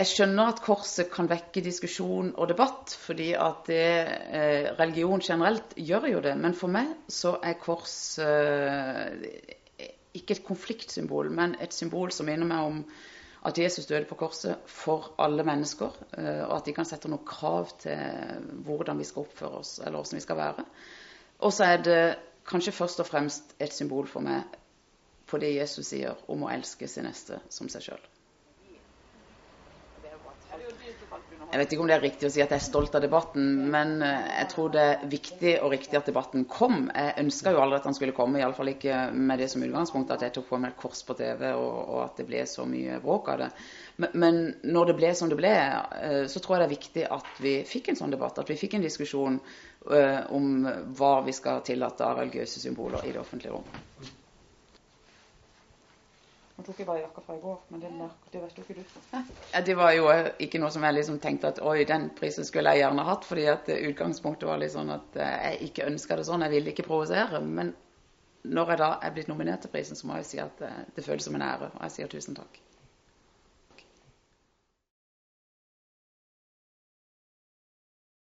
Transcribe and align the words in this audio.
jeg 0.00 0.08
skjønner 0.08 0.48
at 0.48 0.60
korset 0.64 1.10
kan 1.12 1.28
vekke 1.28 1.60
diskusjon 1.60 2.30
og 2.40 2.48
debatt, 2.48 2.94
fordi 3.02 3.34
at 3.36 3.66
det, 3.68 3.88
eh, 4.32 4.68
religion 4.78 5.20
generelt 5.20 5.74
gjør 5.76 6.06
jo 6.08 6.20
det. 6.24 6.36
Men 6.40 6.54
for 6.56 6.72
meg 6.72 6.94
så 7.12 7.34
er 7.44 7.58
kors 7.60 8.18
eh, 8.24 9.26
ikke 10.16 10.38
et 10.38 10.46
konfliktsymbol, 10.46 11.28
men 11.36 11.56
et 11.60 11.76
symbol 11.76 12.14
som 12.16 12.30
minner 12.30 12.48
meg 12.48 12.70
om 12.70 12.78
at 13.44 13.58
Jesus 13.58 13.88
døde 13.88 14.08
på 14.08 14.16
korset 14.20 14.56
for 14.68 15.12
alle 15.20 15.44
mennesker, 15.44 15.92
eh, 16.16 16.42
og 16.46 16.54
at 16.56 16.70
de 16.70 16.74
kan 16.76 16.88
sette 16.88 17.10
noen 17.12 17.26
krav 17.26 17.68
til 17.84 18.48
hvordan 18.64 19.00
vi 19.00 19.08
skal 19.08 19.26
oppføre 19.26 19.60
oss, 19.60 19.74
eller 19.84 19.98
hvordan 19.98 20.20
vi 20.20 20.24
skal 20.24 20.40
være. 20.40 20.64
Og 21.44 21.52
så 21.52 21.68
er 21.74 21.84
det 21.84 22.00
kanskje 22.48 22.72
først 22.72 23.04
og 23.04 23.08
fremst 23.08 23.52
et 23.60 23.76
symbol 23.76 24.08
for 24.08 24.24
meg 24.24 24.48
på 25.28 25.38
det 25.38 25.52
Jesus 25.58 25.92
sier 25.92 26.16
om 26.32 26.48
å 26.48 26.50
elske 26.52 26.88
sin 26.88 27.04
neste 27.08 27.42
som 27.52 27.68
seg 27.68 27.90
sjøl. 27.90 28.10
Jeg 31.50 31.58
vet 31.58 31.72
ikke 31.74 31.82
om 31.82 31.88
det 31.90 31.94
er 31.96 32.04
riktig 32.04 32.28
å 32.28 32.30
si 32.30 32.42
at 32.44 32.52
jeg 32.54 32.60
er 32.60 32.62
stolt 32.62 32.94
av 32.94 33.02
debatten, 33.02 33.46
men 33.72 33.96
eh, 34.06 34.26
jeg 34.36 34.50
tror 34.52 34.68
det 34.70 34.82
er 34.86 35.00
viktig 35.10 35.54
og 35.64 35.72
riktig 35.72 35.98
at 35.98 36.06
debatten 36.06 36.44
kom. 36.46 36.84
Jeg 36.94 37.16
ønska 37.24 37.50
jo 37.50 37.62
aldri 37.64 37.80
at 37.80 37.88
han 37.88 37.96
skulle 37.96 38.14
komme, 38.14 38.38
iallfall 38.38 38.70
ikke 38.70 39.00
med 39.16 39.42
det 39.42 39.48
som 39.50 39.64
utgangspunkt 39.66 40.12
at 40.14 40.22
jeg 40.22 40.36
tok 40.36 40.46
på 40.52 40.60
meg 40.62 40.76
kors 40.78 41.02
på 41.08 41.16
TV 41.18 41.48
og, 41.50 41.74
og 41.80 41.98
at 42.04 42.22
det 42.22 42.28
ble 42.28 42.44
så 42.46 42.68
mye 42.70 43.00
bråk 43.02 43.32
av 43.34 43.42
det. 43.42 43.50
Men, 43.98 44.14
men, 44.22 44.38
når 44.76 44.92
det 44.92 44.96
ble 45.02 45.10
som 45.18 45.32
det 45.32 45.40
ble, 45.42 45.52
eh, 45.98 46.22
så 46.30 46.44
tror 46.44 46.56
jeg 46.56 46.62
det 46.62 46.68
er 46.68 46.76
viktig 46.76 47.08
at 47.18 47.42
vi 47.42 47.56
fikk 47.72 47.90
en 47.90 48.00
sånn 48.04 48.14
debatt. 48.14 48.38
At 48.38 48.54
vi 48.54 48.60
fikk 48.60 48.78
en 48.78 48.86
diskusjon 48.86 49.42
uh, 49.42 50.20
om 50.36 50.70
hva 50.96 51.12
vi 51.26 51.34
skal 51.34 51.64
tillate 51.66 52.06
av 52.06 52.22
religiøse 52.22 52.62
symboler 52.62 53.10
i 53.10 53.14
det 53.16 53.24
offentlige 53.24 53.58
rom. 53.58 53.66
Nå 56.60 56.64
tok 56.66 56.80
jeg 56.82 56.86
bare 56.90 57.00
jakka 57.00 57.22
fra 57.24 57.34
i 57.38 57.40
går, 57.40 57.60
men 57.72 57.80
den 57.80 58.00
der, 58.02 58.08
det 58.34 58.40
vet 58.42 58.58
jo 58.58 58.62
ikke 58.66 58.74
du. 58.82 59.20
Ja, 59.54 59.60
det 59.64 59.76
var 59.78 59.94
jo 59.96 60.10
ikke 60.44 60.58
noe 60.60 60.68
som 60.74 60.82
jeg 60.84 60.92
liksom 60.98 61.16
tenkte 61.22 61.48
at 61.54 61.60
oi, 61.64 61.86
den 61.88 62.10
prisen 62.18 62.44
skulle 62.44 62.74
jeg 62.74 62.82
gjerne 62.82 63.06
hatt. 63.08 63.24
fordi 63.24 63.46
at 63.48 63.70
utgangspunktet 63.78 64.44
var 64.50 64.60
litt 64.60 64.74
sånn 64.74 64.92
at 64.92 65.16
jeg 65.16 65.70
ikke 65.70 65.86
ønska 65.88 66.18
det 66.20 66.26
sånn. 66.28 66.44
Jeg 66.44 66.52
ville 66.58 66.74
ikke 66.74 66.84
provosere. 66.84 67.40
Men 67.40 67.72
når 68.44 68.74
jeg 68.74 68.82
da 68.82 68.90
er 69.00 69.14
blitt 69.16 69.32
nominert 69.32 69.64
til 69.64 69.72
prisen, 69.72 69.96
så 69.96 70.10
må 70.10 70.20
jeg 70.20 70.28
si 70.34 70.42
at 70.44 70.60
det 70.60 71.06
føles 71.06 71.24
som 71.24 71.40
en 71.40 71.46
ære. 71.48 71.70
Og 71.78 71.86
jeg 71.86 71.96
sier 71.96 72.12
tusen 72.12 72.36
takk. 72.36 72.60